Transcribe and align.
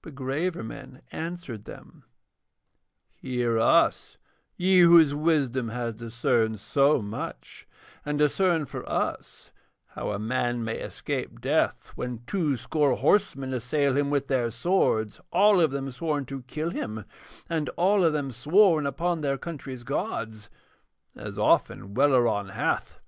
But 0.00 0.14
graver 0.14 0.62
men 0.64 1.02
answered 1.12 1.66
them: 1.66 2.04
'Hear 3.16 3.58
us, 3.58 4.16
ye 4.56 4.80
whose 4.80 5.14
wisdom 5.14 5.68
has 5.68 5.94
discerned 5.94 6.58
so 6.58 7.02
much, 7.02 7.68
and 8.02 8.18
discern 8.18 8.64
for 8.64 8.88
us 8.88 9.50
how 9.88 10.10
a 10.12 10.18
man 10.18 10.64
may 10.64 10.78
escape 10.78 11.42
death 11.42 11.92
when 11.96 12.22
two 12.26 12.56
score 12.56 12.96
horsemen 12.96 13.52
assail 13.52 13.94
him 13.94 14.08
with 14.08 14.28
their 14.28 14.50
swords, 14.50 15.20
all 15.34 15.60
of 15.60 15.70
them 15.70 15.90
sworn 15.90 16.24
to 16.24 16.44
kill 16.44 16.70
him, 16.70 17.04
and 17.46 17.68
all 17.76 18.02
of 18.04 18.14
them 18.14 18.30
sworn 18.30 18.86
upon 18.86 19.20
their 19.20 19.36
country's 19.36 19.84
gods; 19.84 20.48
as 21.14 21.36
often 21.38 21.92
Welleran 21.92 22.52
hath. 22.52 23.00